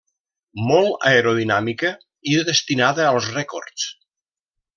Molt 0.69 1.05
aerodinàmica 1.09 1.91
i 2.33 2.41
destinada 2.49 3.07
als 3.11 3.29
rècords. 3.37 3.87